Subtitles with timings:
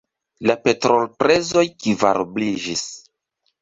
[0.51, 2.87] La petrolprezoj kvarobliĝis.